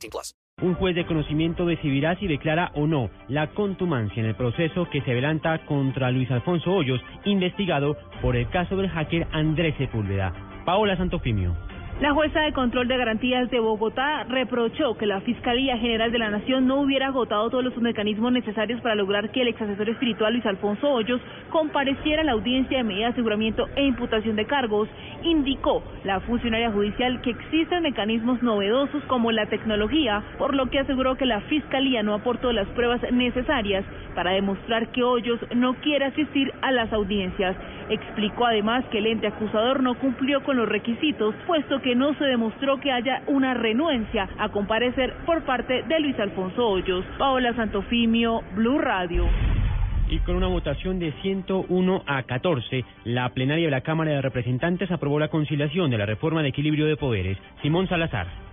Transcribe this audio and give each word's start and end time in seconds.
18 0.00 0.10
plus. 0.10 0.34
Un 0.62 0.74
juez 0.74 0.94
de 0.94 1.06
conocimiento 1.06 1.64
decidirá 1.64 2.16
si 2.16 2.26
declara 2.26 2.70
o 2.74 2.86
no 2.86 3.08
la 3.28 3.46
contumacia 3.54 4.20
en 4.22 4.28
el 4.28 4.34
proceso 4.34 4.88
que 4.90 5.00
se 5.00 5.12
adelanta 5.12 5.64
contra 5.64 6.10
Luis 6.10 6.30
Alfonso 6.30 6.70
Hoyos, 6.72 7.00
investigado 7.24 7.96
por 8.20 8.36
el 8.36 8.48
caso 8.50 8.76
del 8.76 8.90
hacker 8.90 9.26
Andrés 9.32 9.74
Sepúlveda. 9.78 10.34
Paola 10.66 10.96
Santofimio. 10.98 11.56
La 12.00 12.14
jueza 12.14 12.40
de 12.40 12.54
control 12.54 12.88
de 12.88 12.96
garantías 12.96 13.50
de 13.50 13.60
Bogotá 13.60 14.24
reprochó 14.24 14.96
que 14.96 15.04
la 15.04 15.20
Fiscalía 15.20 15.76
General 15.76 16.10
de 16.10 16.18
la 16.18 16.30
Nación 16.30 16.66
no 16.66 16.80
hubiera 16.80 17.08
agotado 17.08 17.50
todos 17.50 17.62
los 17.62 17.76
mecanismos 17.76 18.32
necesarios 18.32 18.80
para 18.80 18.94
lograr 18.94 19.30
que 19.30 19.42
el 19.42 19.48
ex 19.48 19.60
asesor 19.60 19.90
espiritual 19.90 20.32
Luis 20.32 20.46
Alfonso 20.46 20.88
Hoyos 20.88 21.20
compareciera 21.50 22.22
a 22.22 22.24
la 22.24 22.32
audiencia 22.32 22.78
de 22.78 22.84
medida 22.84 23.04
de 23.04 23.12
aseguramiento 23.12 23.68
e 23.76 23.84
imputación 23.84 24.36
de 24.36 24.46
cargos. 24.46 24.88
Indicó 25.24 25.82
la 26.04 26.20
funcionaria 26.20 26.72
judicial 26.72 27.20
que 27.20 27.32
existen 27.32 27.82
mecanismos 27.82 28.42
novedosos 28.42 29.04
como 29.04 29.30
la 29.30 29.44
tecnología, 29.44 30.24
por 30.38 30.54
lo 30.54 30.70
que 30.70 30.78
aseguró 30.78 31.16
que 31.16 31.26
la 31.26 31.42
Fiscalía 31.42 32.02
no 32.02 32.14
aportó 32.14 32.50
las 32.50 32.68
pruebas 32.68 33.02
necesarias 33.12 33.84
para 34.14 34.30
demostrar 34.30 34.90
que 34.90 35.02
Hoyos 35.02 35.38
no 35.54 35.74
quiere 35.74 36.06
asistir 36.06 36.50
a 36.62 36.72
las 36.72 36.90
audiencias. 36.94 37.56
Explicó 37.90 38.46
además 38.46 38.84
que 38.90 38.98
el 38.98 39.06
ente 39.06 39.26
acusador 39.26 39.82
no 39.82 39.98
cumplió 39.98 40.42
con 40.44 40.56
los 40.56 40.68
requisitos, 40.68 41.34
puesto 41.46 41.82
que 41.82 41.89
no 41.94 42.14
se 42.14 42.24
demostró 42.24 42.78
que 42.78 42.92
haya 42.92 43.22
una 43.26 43.54
renuencia 43.54 44.28
a 44.38 44.48
comparecer 44.50 45.14
por 45.26 45.44
parte 45.44 45.82
de 45.82 46.00
Luis 46.00 46.18
Alfonso 46.18 46.68
Hoyos. 46.68 47.04
Paola 47.18 47.54
Santofimio, 47.54 48.42
Blue 48.54 48.78
Radio. 48.78 49.26
Y 50.08 50.18
con 50.18 50.36
una 50.36 50.48
votación 50.48 50.98
de 50.98 51.12
101 51.22 52.02
a 52.04 52.22
14, 52.24 52.84
la 53.04 53.28
plenaria 53.28 53.66
de 53.66 53.70
la 53.70 53.82
Cámara 53.82 54.10
de 54.10 54.22
Representantes 54.22 54.90
aprobó 54.90 55.20
la 55.20 55.28
conciliación 55.28 55.90
de 55.90 55.98
la 55.98 56.06
reforma 56.06 56.42
de 56.42 56.48
equilibrio 56.48 56.86
de 56.86 56.96
poderes. 56.96 57.38
Simón 57.62 57.88
Salazar. 57.88 58.49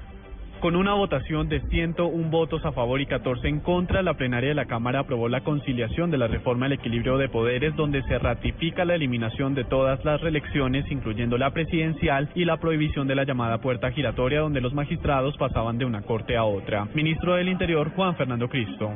Con 0.59 0.75
una 0.75 0.94
votación 0.95 1.50
de 1.50 1.61
101 1.69 2.30
votos 2.31 2.66
a 2.66 2.72
favor 2.72 3.00
y 3.00 3.05
14 3.05 3.47
en 3.47 3.59
contra, 3.59 4.02
la 4.02 4.16
plenaria 4.16 4.50
de 4.50 4.55
la 4.55 4.66
Cámara 4.66 5.02
aprobó 5.02 5.30
la 5.30 5.41
conciliación 5.41 6.09
de 6.09 6.17
la 6.17 6.27
reforma 6.27 6.66
del 6.66 6.80
equilibrio 6.80 7.17
de 7.19 7.30
poderes, 7.30 7.75
donde 7.75 8.02
se 8.03 8.17
ratifica 8.17 8.83
la 8.83 8.95
eliminación 8.95 9.53
de 9.53 9.66
todas 9.66 10.03
las 10.03 10.19
reelecciones, 10.19 10.89
incluyendo 10.89 11.38
la 11.38 11.52
presidencial, 11.52 12.30
y 12.33 12.45
la 12.45 12.58
prohibición 12.58 13.08
de 13.08 13.16
la 13.16 13.23
llamada 13.23 13.59
puerta 13.59 13.91
giratoria, 13.91 14.39
donde 14.39 14.61
los 14.61 14.73
magistrados 14.73 15.38
pasaban 15.38 15.78
de 15.78 15.85
una 15.85 16.02
corte 16.02 16.35
a 16.35 16.44
otra. 16.44 16.88
Ministro 16.95 17.35
del 17.35 17.50
Interior, 17.50 17.91
Juan 17.95 18.16
Fernando 18.16 18.50
Cristo. 18.50 18.95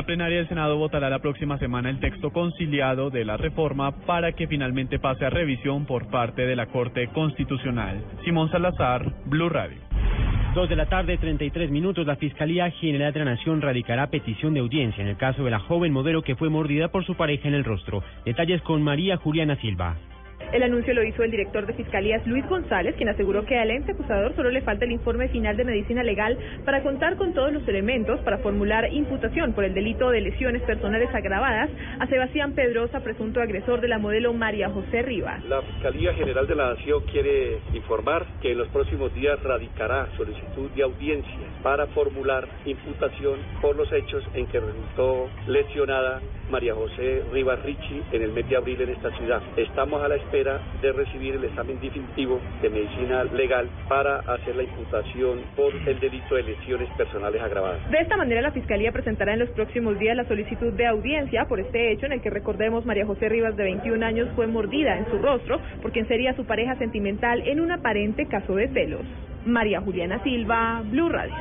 La 0.00 0.06
plenaria 0.06 0.38
del 0.38 0.48
Senado 0.48 0.78
votará 0.78 1.10
la 1.10 1.18
próxima 1.18 1.58
semana 1.58 1.90
el 1.90 2.00
texto 2.00 2.30
conciliado 2.30 3.10
de 3.10 3.22
la 3.22 3.36
reforma 3.36 3.92
para 4.06 4.32
que 4.32 4.46
finalmente 4.46 4.98
pase 4.98 5.26
a 5.26 5.28
revisión 5.28 5.84
por 5.84 6.08
parte 6.08 6.46
de 6.46 6.56
la 6.56 6.68
Corte 6.68 7.08
Constitucional. 7.08 8.02
Simón 8.24 8.50
Salazar, 8.50 9.12
Blue 9.26 9.50
Radio. 9.50 9.76
Dos 10.54 10.70
de 10.70 10.76
la 10.76 10.86
tarde, 10.86 11.18
33 11.18 11.70
minutos, 11.70 12.06
la 12.06 12.16
Fiscalía 12.16 12.70
General 12.70 13.12
de 13.12 13.18
la 13.18 13.32
Nación 13.32 13.60
radicará 13.60 14.06
petición 14.06 14.54
de 14.54 14.60
audiencia 14.60 15.02
en 15.02 15.08
el 15.08 15.18
caso 15.18 15.44
de 15.44 15.50
la 15.50 15.60
joven 15.60 15.92
modelo 15.92 16.22
que 16.22 16.34
fue 16.34 16.48
mordida 16.48 16.88
por 16.88 17.04
su 17.04 17.14
pareja 17.14 17.48
en 17.48 17.54
el 17.54 17.64
rostro. 17.64 18.02
Detalles 18.24 18.62
con 18.62 18.82
María 18.82 19.18
Juliana 19.18 19.56
Silva. 19.56 19.96
El 20.52 20.64
anuncio 20.64 20.92
lo 20.94 21.04
hizo 21.04 21.22
el 21.22 21.30
director 21.30 21.64
de 21.64 21.74
Fiscalías 21.74 22.26
Luis 22.26 22.44
González, 22.48 22.96
quien 22.96 23.08
aseguró 23.08 23.44
que 23.44 23.56
al 23.56 23.70
ente 23.70 23.92
acusador 23.92 24.34
solo 24.34 24.50
le 24.50 24.62
falta 24.62 24.84
el 24.84 24.90
informe 24.90 25.28
final 25.28 25.56
de 25.56 25.64
medicina 25.64 26.02
legal 26.02 26.36
para 26.64 26.82
contar 26.82 27.14
con 27.16 27.34
todos 27.34 27.52
los 27.52 27.66
elementos 27.68 28.18
para 28.22 28.38
formular 28.38 28.92
imputación 28.92 29.52
por 29.52 29.62
el 29.62 29.74
delito 29.74 30.10
de 30.10 30.22
lesiones 30.22 30.62
personales 30.62 31.08
agravadas 31.14 31.70
a 32.00 32.06
Sebastián 32.08 32.54
Pedrosa, 32.54 32.98
presunto 32.98 33.40
agresor 33.40 33.80
de 33.80 33.86
la 33.86 33.98
modelo 33.98 34.32
María 34.32 34.68
José 34.70 35.02
Rivas. 35.02 35.44
La 35.44 35.62
Fiscalía 35.62 36.14
General 36.14 36.44
de 36.48 36.54
la 36.56 36.74
Nación 36.74 37.04
quiere 37.12 37.58
informar 37.72 38.26
que 38.42 38.50
en 38.50 38.58
los 38.58 38.68
próximos 38.68 39.14
días 39.14 39.40
radicará 39.44 40.08
solicitud 40.16 40.68
de 40.74 40.82
audiencia 40.82 41.46
para 41.62 41.86
formular 41.88 42.48
imputación 42.66 43.38
por 43.62 43.76
los 43.76 43.90
hechos 43.92 44.24
en 44.34 44.48
que 44.48 44.58
resultó 44.58 45.30
lesionada 45.46 46.20
María 46.50 46.74
José 46.74 47.22
Rivas 47.32 47.62
Ricci 47.62 48.02
en 48.10 48.22
el 48.22 48.32
mes 48.32 48.48
de 48.48 48.56
abril 48.56 48.80
en 48.80 48.88
esta 48.88 49.16
ciudad. 49.16 49.40
Estamos 49.56 50.02
a 50.02 50.08
la 50.08 50.16
espera 50.16 50.39
de 50.44 50.92
recibir 50.92 51.34
el 51.34 51.44
examen 51.44 51.78
definitivo 51.80 52.40
de 52.62 52.70
medicina 52.70 53.24
legal 53.24 53.68
para 53.88 54.20
hacer 54.20 54.56
la 54.56 54.62
imputación 54.62 55.40
por 55.54 55.74
el 55.74 56.00
delito 56.00 56.34
de 56.34 56.42
lesiones 56.42 56.88
personales 56.96 57.42
agravadas. 57.42 57.90
De 57.90 57.98
esta 57.98 58.16
manera, 58.16 58.40
la 58.40 58.52
Fiscalía 58.52 58.90
presentará 58.90 59.34
en 59.34 59.40
los 59.40 59.50
próximos 59.50 59.98
días 59.98 60.16
la 60.16 60.24
solicitud 60.24 60.72
de 60.72 60.86
audiencia 60.86 61.44
por 61.46 61.60
este 61.60 61.92
hecho 61.92 62.06
en 62.06 62.12
el 62.12 62.22
que 62.22 62.30
recordemos 62.30 62.86
María 62.86 63.04
José 63.04 63.28
Rivas 63.28 63.56
de 63.56 63.64
21 63.64 64.04
años 64.04 64.28
fue 64.34 64.46
mordida 64.46 64.96
en 64.96 65.06
su 65.10 65.18
rostro 65.18 65.60
por 65.82 65.92
quien 65.92 66.08
sería 66.08 66.34
su 66.34 66.46
pareja 66.46 66.74
sentimental 66.76 67.46
en 67.46 67.60
un 67.60 67.72
aparente 67.72 68.26
caso 68.26 68.54
de 68.54 68.68
celos. 68.68 69.02
María 69.44 69.80
Juliana 69.80 70.22
Silva, 70.22 70.82
Blue 70.84 71.08
Radio. 71.08 71.34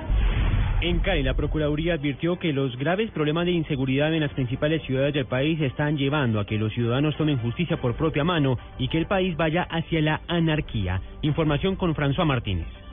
En 0.81 1.00
Cali, 1.00 1.23
la 1.23 1.34
Procuraduría 1.34 1.95
advirtió 1.95 2.40
que 2.40 2.53
los 2.53 2.78
graves 2.78 3.12
problemas 3.12 3.45
de 3.45 3.51
inseguridad 3.51 4.13
en 4.13 4.22
las 4.22 4.31
principales 4.31 4.81
ciudades 4.84 5.13
del 5.13 5.25
país 5.25 5.59
están 5.59 5.97
llevando 5.97 6.40
a 6.40 6.45
que 6.45 6.57
los 6.57 6.72
ciudadanos 6.72 7.17
tomen 7.17 7.38
justicia 7.38 7.75
por 7.81 7.95
propia 7.95 8.23
mano 8.23 8.57
y 8.78 8.88
que 8.88 8.97
el 8.97 9.06
país 9.06 9.35
vaya 9.35 9.63
hacia 9.63 10.01
la 10.01 10.22
anarquía. 10.29 11.01
Información 11.22 11.75
con 11.75 11.94
François 11.94 12.25
Martínez. 12.25 12.89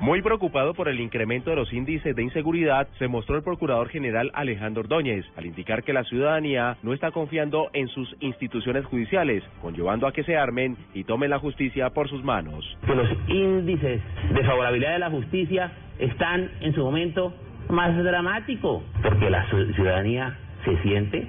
Muy 0.00 0.22
preocupado 0.22 0.72
por 0.72 0.88
el 0.88 0.98
incremento 0.98 1.50
de 1.50 1.56
los 1.56 1.70
índices 1.74 2.16
de 2.16 2.22
inseguridad, 2.22 2.88
se 2.98 3.06
mostró 3.06 3.36
el 3.36 3.42
Procurador 3.42 3.90
General 3.90 4.30
Alejandro 4.32 4.80
Ordóñez, 4.80 5.26
al 5.36 5.44
indicar 5.44 5.82
que 5.82 5.92
la 5.92 6.04
ciudadanía 6.04 6.78
no 6.82 6.94
está 6.94 7.10
confiando 7.10 7.68
en 7.74 7.86
sus 7.88 8.16
instituciones 8.20 8.86
judiciales, 8.86 9.44
conllevando 9.60 10.06
a 10.06 10.12
que 10.12 10.24
se 10.24 10.38
armen 10.38 10.78
y 10.94 11.04
tomen 11.04 11.28
la 11.28 11.38
justicia 11.38 11.90
por 11.90 12.08
sus 12.08 12.24
manos. 12.24 12.64
Los 12.88 13.10
índices 13.28 14.00
de 14.32 14.42
favorabilidad 14.42 14.94
de 14.94 15.00
la 15.00 15.10
justicia 15.10 15.70
están 15.98 16.50
en 16.62 16.74
su 16.74 16.82
momento 16.82 17.34
más 17.68 17.94
dramático, 18.02 18.82
porque 19.02 19.28
la 19.28 19.46
ciudadanía 19.50 20.34
se 20.64 20.78
siente 20.78 21.28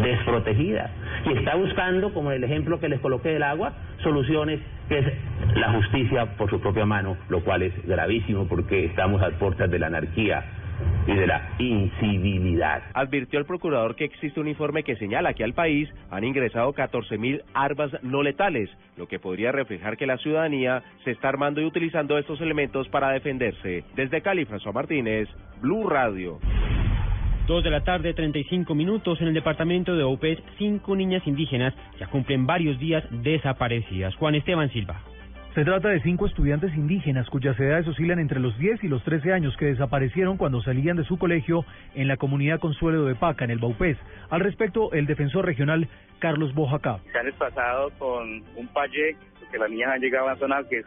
desprotegida 0.00 0.92
y 1.26 1.36
está 1.36 1.56
buscando, 1.56 2.14
como 2.14 2.30
el 2.30 2.44
ejemplo 2.44 2.78
que 2.78 2.88
les 2.88 3.00
coloqué 3.00 3.30
del 3.30 3.42
agua, 3.42 3.72
soluciones 4.04 4.60
que 4.88 4.98
es 4.98 5.06
la 5.54 5.72
justicia 5.72 6.36
por 6.36 6.50
su 6.50 6.60
propia 6.60 6.86
mano, 6.86 7.16
lo 7.28 7.42
cual 7.42 7.62
es 7.62 7.86
gravísimo 7.86 8.46
porque 8.46 8.86
estamos 8.86 9.22
a 9.22 9.30
puertas 9.38 9.70
de 9.70 9.78
la 9.78 9.88
anarquía 9.88 10.44
y 11.06 11.14
de 11.14 11.26
la 11.26 11.54
incivilidad. 11.58 12.82
Advirtió 12.94 13.38
el 13.38 13.46
procurador 13.46 13.96
que 13.96 14.04
existe 14.04 14.40
un 14.40 14.48
informe 14.48 14.84
que 14.84 14.96
señala 14.96 15.34
que 15.34 15.44
al 15.44 15.54
país 15.54 15.88
han 16.10 16.24
ingresado 16.24 16.72
14.000 16.72 17.42
armas 17.54 17.90
no 18.02 18.22
letales, 18.22 18.70
lo 18.96 19.08
que 19.08 19.18
podría 19.18 19.52
reflejar 19.52 19.96
que 19.96 20.06
la 20.06 20.18
ciudadanía 20.18 20.82
se 21.04 21.12
está 21.12 21.28
armando 21.28 21.60
y 21.60 21.64
utilizando 21.64 22.18
estos 22.18 22.40
elementos 22.40 22.88
para 22.88 23.10
defenderse. 23.10 23.84
Desde 23.96 24.22
Cali, 24.22 24.44
François 24.44 24.74
Martínez, 24.74 25.28
Blue 25.60 25.88
Radio. 25.88 26.38
Dos 27.48 27.64
de 27.64 27.70
la 27.70 27.82
tarde, 27.82 28.12
35 28.12 28.74
minutos, 28.74 29.22
en 29.22 29.28
el 29.28 29.32
departamento 29.32 29.96
de 29.96 30.02
Opes, 30.02 30.38
cinco 30.58 30.94
niñas 30.94 31.26
indígenas 31.26 31.72
ya 31.98 32.06
cumplen 32.06 32.44
varios 32.44 32.78
días 32.78 33.02
desaparecidas. 33.10 34.14
Juan 34.16 34.34
Esteban 34.34 34.70
Silva. 34.70 35.00
Se 35.54 35.64
trata 35.64 35.88
de 35.88 36.02
cinco 36.02 36.26
estudiantes 36.26 36.74
indígenas 36.76 37.26
cuyas 37.30 37.58
edades 37.58 37.88
oscilan 37.88 38.18
entre 38.18 38.38
los 38.38 38.58
10 38.58 38.84
y 38.84 38.88
los 38.88 39.02
13 39.02 39.32
años 39.32 39.56
que 39.56 39.64
desaparecieron 39.64 40.36
cuando 40.36 40.60
salían 40.60 40.98
de 40.98 41.04
su 41.04 41.16
colegio 41.16 41.64
en 41.94 42.06
la 42.06 42.18
comunidad 42.18 42.60
Consuelo 42.60 43.06
de 43.06 43.14
Paca, 43.14 43.46
en 43.46 43.50
el 43.50 43.60
Baupés. 43.60 43.96
Al 44.28 44.40
respecto, 44.40 44.92
el 44.92 45.06
defensor 45.06 45.46
regional 45.46 45.88
Carlos 46.18 46.52
Bojacá. 46.52 46.98
Se 47.10 47.18
han 47.18 47.24
desplazado 47.24 47.88
con 47.98 48.42
un 48.56 48.68
paye, 48.74 49.16
que 49.50 49.56
las 49.56 49.70
niñas 49.70 49.92
han 49.94 50.00
llegado 50.02 50.28
a 50.28 50.32
una 50.32 50.38
zona 50.38 50.68
que 50.68 50.80
es 50.80 50.86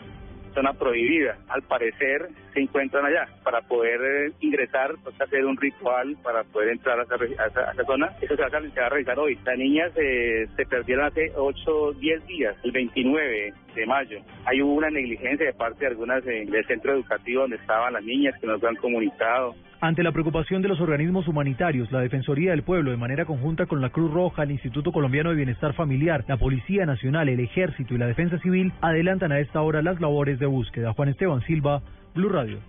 zona 0.53 0.73
prohibida. 0.73 1.37
Al 1.49 1.61
parecer 1.63 2.29
se 2.53 2.59
encuentran 2.59 3.05
allá. 3.05 3.27
Para 3.43 3.61
poder 3.61 4.01
eh, 4.01 4.31
ingresar, 4.39 4.95
toca 5.03 5.23
hacer 5.23 5.45
un 5.45 5.57
ritual 5.57 6.17
para 6.23 6.43
poder 6.43 6.69
entrar 6.69 6.99
a 6.99 7.03
esa, 7.03 7.71
a 7.71 7.85
zona. 7.85 8.11
Eso 8.21 8.35
se 8.35 8.41
va, 8.41 8.47
a, 8.47 8.61
se 8.61 8.89
realizar 8.89 9.19
hoy. 9.19 9.37
Las 9.45 9.57
niñas 9.57 9.91
eh, 9.95 10.47
se 10.55 10.65
perdieron 10.65 11.05
hace 11.05 11.31
8, 11.35 11.93
10 11.93 12.27
días, 12.27 12.55
el 12.63 12.71
29 12.71 13.53
de 13.75 13.85
mayo. 13.85 14.19
Hay 14.45 14.61
una 14.61 14.89
negligencia 14.89 15.45
de 15.45 15.53
parte 15.53 15.81
de 15.81 15.87
algunas 15.87 16.25
eh, 16.27 16.45
del 16.47 16.65
centro 16.65 16.93
educativo 16.93 17.41
donde 17.41 17.57
estaban 17.57 17.93
las 17.93 18.03
niñas 18.03 18.35
que 18.39 18.47
nos 18.47 18.63
han 18.63 18.75
comunicado. 18.75 19.55
Ante 19.83 20.03
la 20.03 20.11
preocupación 20.11 20.61
de 20.61 20.67
los 20.67 20.79
organismos 20.79 21.27
humanitarios, 21.27 21.91
la 21.91 22.01
Defensoría 22.01 22.51
del 22.51 22.61
Pueblo, 22.61 22.91
de 22.91 22.97
manera 22.97 23.25
conjunta 23.25 23.65
con 23.65 23.81
la 23.81 23.89
Cruz 23.89 24.13
Roja, 24.13 24.43
el 24.43 24.51
Instituto 24.51 24.91
Colombiano 24.91 25.31
de 25.31 25.37
Bienestar 25.37 25.73
Familiar, 25.73 26.23
la 26.27 26.37
Policía 26.37 26.85
Nacional, 26.85 27.29
el 27.29 27.39
Ejército 27.39 27.95
y 27.95 27.97
la 27.97 28.05
Defensa 28.05 28.37
Civil, 28.37 28.71
adelantan 28.79 29.31
a 29.31 29.39
esta 29.39 29.59
hora 29.61 29.81
las 29.81 29.99
labores 29.99 30.37
de 30.37 30.45
búsqueda. 30.45 30.93
Juan 30.93 31.09
Esteban 31.09 31.41
Silva, 31.47 31.81
Blue 32.13 32.29
Radio. 32.29 32.59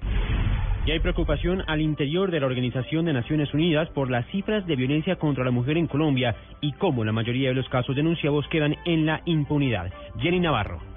Y 0.86 0.90
hay 0.92 1.00
preocupación 1.00 1.62
al 1.66 1.82
interior 1.82 2.30
de 2.30 2.40
la 2.40 2.46
Organización 2.46 3.04
de 3.04 3.12
Naciones 3.12 3.52
Unidas 3.52 3.90
por 3.90 4.10
las 4.10 4.26
cifras 4.28 4.66
de 4.66 4.74
violencia 4.74 5.16
contra 5.16 5.44
la 5.44 5.50
mujer 5.50 5.76
en 5.76 5.88
Colombia 5.88 6.34
y 6.62 6.72
cómo 6.72 7.04
la 7.04 7.12
mayoría 7.12 7.50
de 7.50 7.54
los 7.54 7.68
casos 7.68 7.94
denunciados 7.94 8.48
quedan 8.48 8.74
en 8.86 9.04
la 9.04 9.20
impunidad. 9.26 9.92
Jenny 10.18 10.40
Navarro. 10.40 10.91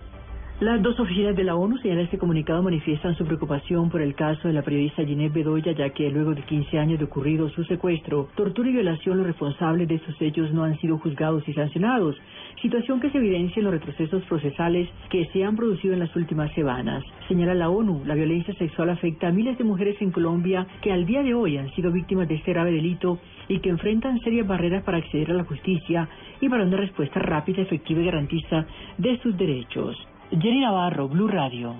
Las 0.61 0.81
dos 0.81 0.97
oficinas 1.01 1.35
de 1.35 1.43
la 1.43 1.57
ONU, 1.57 1.77
señala 1.79 2.03
este 2.03 2.17
comunicado, 2.17 2.63
manifiestan 2.63 3.13
su 3.17 3.25
preocupación 3.25 3.89
por 3.89 4.01
el 4.01 4.15
caso 4.15 4.47
de 4.47 4.53
la 4.53 4.61
periodista 4.61 5.03
Ginette 5.03 5.33
Bedoya, 5.33 5.73
ya 5.73 5.89
que 5.89 6.09
luego 6.09 6.33
de 6.33 6.43
15 6.43 6.79
años 6.79 6.97
de 6.97 7.03
ocurrido 7.03 7.49
su 7.49 7.65
secuestro, 7.65 8.29
tortura 8.37 8.69
y 8.69 8.71
violación, 8.71 9.17
los 9.17 9.27
responsables 9.27 9.85
de 9.89 9.95
estos 9.95 10.15
hechos 10.21 10.53
no 10.53 10.63
han 10.63 10.79
sido 10.79 10.97
juzgados 10.97 11.45
y 11.49 11.53
sancionados, 11.53 12.15
situación 12.61 13.01
que 13.01 13.09
se 13.09 13.17
evidencia 13.17 13.59
en 13.59 13.65
los 13.65 13.73
retrocesos 13.73 14.23
procesales 14.23 14.87
que 15.09 15.25
se 15.33 15.43
han 15.43 15.57
producido 15.57 15.93
en 15.93 15.99
las 15.99 16.15
últimas 16.15 16.49
semanas. 16.53 17.03
Señala 17.27 17.53
la 17.53 17.69
ONU, 17.69 18.03
la 18.05 18.15
violencia 18.15 18.53
sexual 18.53 18.91
afecta 18.91 19.27
a 19.27 19.33
miles 19.33 19.57
de 19.57 19.65
mujeres 19.65 20.01
en 20.01 20.11
Colombia 20.11 20.65
que 20.81 20.93
al 20.93 21.05
día 21.05 21.21
de 21.21 21.33
hoy 21.33 21.57
han 21.57 21.69
sido 21.71 21.91
víctimas 21.91 22.29
de 22.29 22.35
este 22.35 22.53
grave 22.53 22.71
delito 22.71 23.19
y 23.49 23.59
que 23.59 23.71
enfrentan 23.71 24.21
serias 24.21 24.47
barreras 24.47 24.85
para 24.85 24.99
acceder 24.99 25.31
a 25.31 25.33
la 25.33 25.43
justicia 25.43 26.07
y 26.39 26.47
para 26.47 26.63
una 26.63 26.77
respuesta 26.77 27.19
rápida, 27.19 27.61
efectiva 27.61 27.99
y 27.99 28.05
garantista 28.05 28.65
de 28.97 29.19
sus 29.19 29.35
derechos. 29.35 29.97
Jenny 30.31 30.61
Navarro, 30.61 31.07
Blue 31.07 31.27
Radio. 31.27 31.75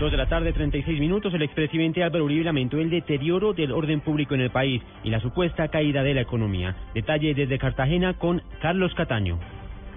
Dos 0.00 0.10
de 0.10 0.16
la 0.16 0.26
tarde, 0.26 0.52
36 0.52 0.98
minutos, 0.98 1.32
el 1.34 1.42
expresidente 1.42 2.02
Álvaro 2.02 2.24
Uribe 2.24 2.44
lamentó 2.44 2.78
el 2.78 2.90
deterioro 2.90 3.52
del 3.52 3.72
orden 3.72 4.00
público 4.00 4.34
en 4.34 4.40
el 4.40 4.50
país 4.50 4.82
y 5.04 5.10
la 5.10 5.20
supuesta 5.20 5.68
caída 5.68 6.02
de 6.02 6.14
la 6.14 6.22
economía. 6.22 6.74
Detalle 6.94 7.34
desde 7.34 7.58
Cartagena 7.58 8.14
con 8.14 8.42
Carlos 8.60 8.94
Cataño. 8.94 9.38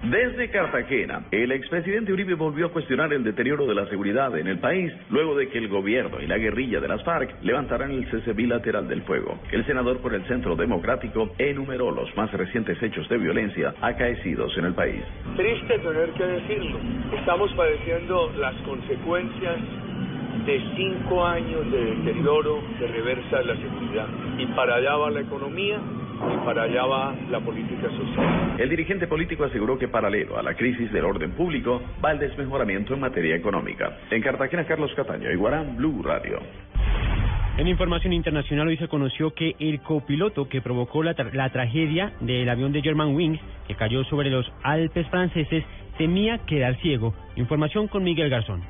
Desde 0.02 0.50
Cartagena, 0.50 1.24
el 1.30 1.50
expresidente 1.52 2.12
Uribe 2.12 2.34
volvió 2.34 2.66
a 2.66 2.72
cuestionar 2.72 3.12
el 3.12 3.24
deterioro 3.24 3.66
de 3.66 3.74
la 3.74 3.86
seguridad 3.86 4.36
en 4.38 4.46
el 4.46 4.58
país 4.58 4.92
luego 5.10 5.34
de 5.36 5.48
que 5.48 5.58
el 5.58 5.68
gobierno 5.68 6.20
y 6.20 6.26
la 6.26 6.38
guerrilla 6.38 6.80
de 6.80 6.88
las 6.88 7.02
FARC 7.02 7.42
levantaran 7.42 7.90
el 7.90 8.08
cese 8.10 8.32
bilateral 8.32 8.86
del 8.88 9.02
fuego. 9.02 9.38
El 9.50 9.64
senador 9.66 9.98
por 9.98 10.14
el 10.14 10.24
Centro 10.26 10.54
Democrático 10.54 11.32
enumeró 11.38 11.90
los 11.90 12.14
más 12.16 12.30
recientes 12.32 12.80
hechos 12.82 13.08
de 13.08 13.18
violencia 13.18 13.74
acaecidos 13.80 14.56
en 14.58 14.66
el 14.66 14.74
país. 14.74 15.02
Triste 15.36 15.78
tener 15.78 16.10
que 16.10 16.24
decirlo, 16.24 16.78
estamos 17.18 17.52
padeciendo 17.54 18.32
las 18.38 18.54
consecuencias 18.62 19.56
de 20.44 20.62
cinco 20.76 21.24
años 21.24 21.70
de 21.72 21.96
deterioro, 21.96 22.62
de 22.78 22.86
reversa 22.86 23.38
de 23.38 23.44
la 23.46 23.56
seguridad. 23.56 24.06
Y 24.38 24.46
para 24.54 24.76
allá 24.76 24.96
va 24.96 25.10
la 25.10 25.20
economía 25.20 25.80
y 26.32 26.44
para 26.44 26.62
allá 26.64 26.84
va 26.86 27.14
la 27.30 27.40
política 27.40 27.88
social. 27.90 28.56
El 28.58 28.68
dirigente 28.70 29.06
político 29.06 29.44
aseguró 29.44 29.78
que 29.78 29.88
paralelo 29.88 30.38
a 30.38 30.42
la 30.42 30.54
crisis 30.54 30.90
del 30.92 31.04
orden 31.04 31.32
público 31.32 31.82
va 32.04 32.12
el 32.12 32.18
desmejoramiento 32.18 32.94
en 32.94 33.00
materia 33.00 33.36
económica. 33.36 33.96
En 34.10 34.22
Cartagena, 34.22 34.64
Carlos 34.64 34.92
Cataño, 34.94 35.30
Iguarán, 35.30 35.76
Blue 35.76 36.02
Radio. 36.02 36.38
En 37.58 37.68
información 37.68 38.12
internacional 38.12 38.68
hoy 38.68 38.76
se 38.76 38.86
conoció 38.88 39.32
que 39.32 39.54
el 39.58 39.80
copiloto 39.80 40.46
que 40.48 40.60
provocó 40.60 41.02
la, 41.02 41.14
tra- 41.16 41.32
la 41.32 41.48
tragedia 41.50 42.12
del 42.20 42.48
avión 42.50 42.72
de 42.72 42.82
Germanwings 42.82 43.40
que 43.66 43.74
cayó 43.74 44.04
sobre 44.04 44.28
los 44.28 44.50
Alpes 44.62 45.06
franceses 45.08 45.64
temía 45.96 46.38
quedar 46.46 46.76
ciego. 46.82 47.14
Información 47.36 47.88
con 47.88 48.04
Miguel 48.04 48.28
Garzón. 48.28 48.62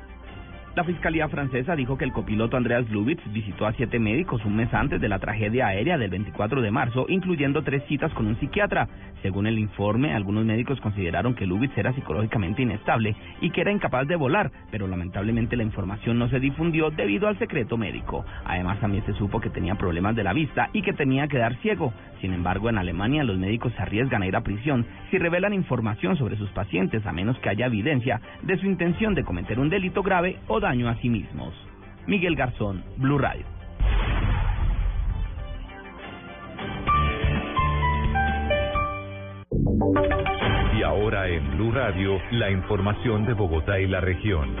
La 0.77 0.83
Fiscalía 0.83 1.27
francesa 1.27 1.75
dijo 1.75 1.97
que 1.97 2.05
el 2.05 2.11
copiloto 2.11 2.55
Andreas 2.55 2.87
Lubitz 2.91 3.23
visitó 3.33 3.65
a 3.65 3.73
siete 3.73 3.97
médicos 3.97 4.45
un 4.45 4.55
mes 4.55 4.71
antes 4.75 5.01
de 5.01 5.09
la 5.09 5.17
tragedia 5.17 5.65
aérea 5.65 5.97
del 5.97 6.11
24 6.11 6.61
de 6.61 6.69
marzo, 6.69 7.07
incluyendo 7.09 7.63
tres 7.63 7.81
citas 7.87 8.13
con 8.13 8.27
un 8.27 8.39
psiquiatra. 8.39 8.87
Según 9.23 9.47
el 9.47 9.57
informe, 9.57 10.13
algunos 10.13 10.45
médicos 10.45 10.79
consideraron 10.79 11.33
que 11.33 11.47
Lubitz 11.47 11.75
era 11.75 11.93
psicológicamente 11.93 12.61
inestable 12.61 13.15
y 13.41 13.49
que 13.49 13.61
era 13.61 13.71
incapaz 13.71 14.07
de 14.07 14.17
volar, 14.17 14.51
pero 14.69 14.87
lamentablemente 14.87 15.57
la 15.57 15.63
información 15.63 16.19
no 16.19 16.29
se 16.29 16.39
difundió 16.39 16.91
debido 16.91 17.27
al 17.27 17.39
secreto 17.39 17.75
médico. 17.75 18.23
Además, 18.45 18.79
también 18.79 19.03
se 19.07 19.13
supo 19.13 19.41
que 19.41 19.49
tenía 19.49 19.73
problemas 19.73 20.15
de 20.15 20.25
la 20.25 20.33
vista 20.33 20.69
y 20.73 20.83
que 20.83 20.93
tenía 20.93 21.23
que 21.23 21.37
quedar 21.37 21.55
ciego. 21.63 21.91
Sin 22.21 22.33
embargo, 22.33 22.69
en 22.69 22.77
Alemania 22.77 23.23
los 23.23 23.37
médicos 23.39 23.73
se 23.73 23.81
arriesgan 23.81 24.21
a 24.21 24.27
ir 24.27 24.35
a 24.35 24.41
prisión 24.41 24.85
si 25.09 25.17
revelan 25.17 25.53
información 25.53 26.17
sobre 26.17 26.37
sus 26.37 26.49
pacientes, 26.51 27.03
a 27.07 27.13
menos 27.13 27.39
que 27.39 27.49
haya 27.49 27.65
evidencia 27.65 28.21
de 28.43 28.57
su 28.57 28.67
intención 28.67 29.15
de 29.15 29.23
cometer 29.23 29.59
un 29.59 29.69
delito 29.69 30.03
grave 30.03 30.37
o 30.47 30.59
daño 30.67 30.89
a 30.89 30.95
sí 30.95 31.07
mismos. 31.07 31.53
Miguel 32.07 32.35
Garzón, 32.35 32.83
Blue 32.97 33.17
Radio. 33.17 33.45
Y 40.77 40.83
ahora 40.83 41.29
en 41.29 41.51
Blue 41.51 41.71
Radio, 41.71 42.19
la 42.31 42.51
información 42.51 43.25
de 43.25 43.33
Bogotá 43.33 43.79
y 43.79 43.87
la 43.87 44.01
región. 44.01 44.53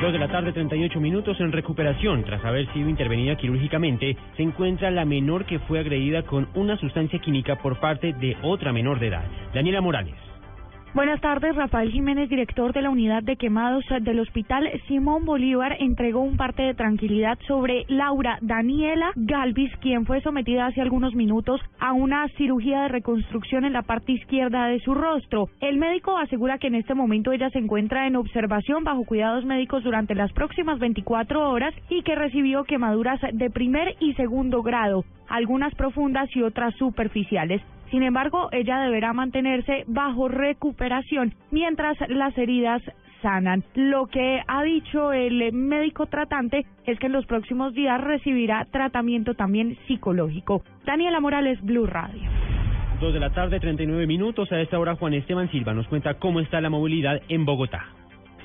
Dos 0.00 0.12
de 0.12 0.18
la 0.18 0.26
tarde, 0.26 0.52
38 0.52 0.98
minutos 0.98 1.38
en 1.38 1.52
recuperación. 1.52 2.24
Tras 2.24 2.44
haber 2.44 2.66
sido 2.72 2.88
intervenida 2.88 3.36
quirúrgicamente, 3.36 4.16
se 4.36 4.42
encuentra 4.42 4.90
la 4.90 5.04
menor 5.04 5.44
que 5.44 5.60
fue 5.60 5.78
agredida 5.78 6.24
con 6.24 6.48
una 6.54 6.76
sustancia 6.78 7.20
química 7.20 7.56
por 7.62 7.78
parte 7.78 8.12
de 8.14 8.36
otra 8.42 8.72
menor 8.72 8.98
de 8.98 9.06
edad. 9.06 9.24
Daniela 9.54 9.80
Morales. 9.80 10.29
Buenas 10.92 11.20
tardes, 11.20 11.54
Rafael 11.54 11.92
Jiménez, 11.92 12.28
director 12.28 12.72
de 12.72 12.82
la 12.82 12.90
unidad 12.90 13.22
de 13.22 13.36
quemados 13.36 13.84
del 14.00 14.18
Hospital 14.18 14.68
Simón 14.88 15.24
Bolívar, 15.24 15.76
entregó 15.78 16.20
un 16.20 16.36
parte 16.36 16.62
de 16.62 16.74
tranquilidad 16.74 17.38
sobre 17.46 17.84
Laura 17.86 18.38
Daniela 18.40 19.12
Galvis, 19.14 19.70
quien 19.76 20.04
fue 20.04 20.20
sometida 20.20 20.66
hace 20.66 20.80
algunos 20.80 21.14
minutos 21.14 21.60
a 21.78 21.92
una 21.92 22.26
cirugía 22.36 22.82
de 22.82 22.88
reconstrucción 22.88 23.64
en 23.64 23.72
la 23.72 23.82
parte 23.82 24.10
izquierda 24.10 24.66
de 24.66 24.80
su 24.80 24.92
rostro. 24.92 25.48
El 25.60 25.78
médico 25.78 26.18
asegura 26.18 26.58
que 26.58 26.66
en 26.66 26.74
este 26.74 26.94
momento 26.94 27.30
ella 27.30 27.50
se 27.50 27.60
encuentra 27.60 28.08
en 28.08 28.16
observación 28.16 28.82
bajo 28.82 29.04
cuidados 29.04 29.44
médicos 29.44 29.84
durante 29.84 30.16
las 30.16 30.32
próximas 30.32 30.80
24 30.80 31.50
horas 31.50 31.72
y 31.88 32.02
que 32.02 32.16
recibió 32.16 32.64
quemaduras 32.64 33.20
de 33.32 33.48
primer 33.48 33.94
y 34.00 34.14
segundo 34.14 34.60
grado, 34.64 35.04
algunas 35.28 35.72
profundas 35.76 36.28
y 36.34 36.42
otras 36.42 36.74
superficiales. 36.74 37.62
Sin 37.90 38.02
embargo, 38.02 38.48
ella 38.52 38.78
deberá 38.80 39.12
mantenerse 39.12 39.84
bajo 39.86 40.28
recuperación 40.28 41.34
mientras 41.50 41.96
las 42.08 42.36
heridas 42.38 42.82
sanan. 43.20 43.64
Lo 43.74 44.06
que 44.06 44.40
ha 44.46 44.62
dicho 44.62 45.12
el 45.12 45.52
médico 45.52 46.06
tratante 46.06 46.64
es 46.86 46.98
que 46.98 47.06
en 47.06 47.12
los 47.12 47.26
próximos 47.26 47.74
días 47.74 48.00
recibirá 48.00 48.66
tratamiento 48.70 49.34
también 49.34 49.76
psicológico. 49.86 50.62
Daniela 50.84 51.20
Morales, 51.20 51.60
Blue 51.62 51.86
Radio. 51.86 52.22
Dos 53.00 53.14
de 53.14 53.20
la 53.20 53.30
tarde, 53.30 53.58
39 53.60 54.06
minutos. 54.06 54.50
A 54.52 54.60
esta 54.60 54.78
hora, 54.78 54.94
Juan 54.96 55.14
Esteban 55.14 55.50
Silva 55.50 55.72
nos 55.72 55.88
cuenta 55.88 56.14
cómo 56.14 56.40
está 56.40 56.60
la 56.60 56.70
movilidad 56.70 57.20
en 57.28 57.44
Bogotá. 57.44 57.99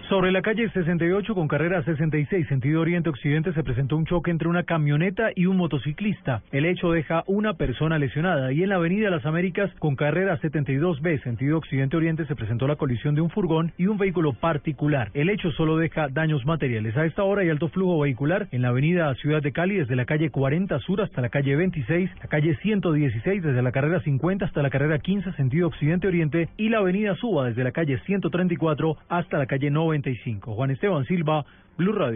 Sobre 0.10 0.32
la 0.32 0.44
calle 0.44 0.70
68 0.70 1.34
con 1.34 1.48
carrera 1.48 1.82
66 1.84 2.48
sentido 2.48 2.82
oriente-occidente 2.82 3.54
se 3.54 3.64
presentó 3.64 3.98
un 3.98 4.06
choque 4.06 4.30
entre 4.30 4.48
una 4.48 4.62
camioneta 4.62 5.32
y 5.36 5.48
un 5.48 5.58
motociclista. 5.58 6.44
El 6.52 6.66
hecho 6.66 6.92
deja 6.92 7.24
una 7.26 7.56
persona 7.56 7.98
lesionada 7.98 8.54
y 8.54 8.62
en 8.62 8.70
la 8.70 8.76
avenida 8.76 9.10
Las 9.10 9.26
Américas 9.26 9.72
con 9.80 9.96
carrera 9.96 10.40
72B 10.42 11.24
sentido 11.24 11.58
occidente-oriente 11.58 12.28
se 12.28 12.36
presentó 12.36 12.68
la 12.68 12.76
colisión 12.76 13.16
de 13.16 13.22
un 13.22 13.32
furgón 13.32 13.72
y 13.80 13.88
un 13.88 13.98
vehículo 13.98 14.34
particular. 14.34 15.10
El 15.16 15.32
hecho 15.32 15.50
solo 15.54 15.76
deja 15.78 16.08
daños 16.10 16.46
materiales. 16.46 16.96
A 16.98 17.06
esta 17.06 17.24
hora 17.24 17.42
hay 17.42 17.50
alto 17.50 17.70
flujo 17.70 18.00
vehicular 18.00 18.48
en 18.52 18.62
la 18.62 18.70
avenida 18.70 19.12
Ciudad 19.16 19.42
de 19.42 19.54
Cali 19.54 19.78
desde 19.78 19.96
la 19.96 20.06
calle 20.06 20.30
40 20.30 20.78
Sur 20.82 21.02
hasta 21.02 21.22
la 21.22 21.30
calle 21.30 21.56
26, 21.56 22.12
la 22.22 22.28
calle 22.28 22.56
116 22.58 23.42
desde 23.42 23.62
la 23.64 23.72
carrera 23.72 24.02
50 24.02 24.46
hasta 24.46 24.62
la 24.62 24.70
carrera 24.70 25.00
15 25.00 25.32
sentido 25.32 25.68
occidente-oriente 25.68 26.50
y 26.58 26.70
la 26.70 26.78
avenida 26.78 27.16
Suba 27.16 27.48
desde 27.48 27.64
la 27.64 27.72
calle 27.72 27.98
134 28.06 28.98
hasta 29.10 29.40
la 29.40 29.48
calle 29.48 29.72
95. 30.02 30.54
Juan 30.54 30.72
Esteban 30.72 31.06
Silva, 31.06 31.46
Blue 31.78 31.94
Radio. 31.94 32.14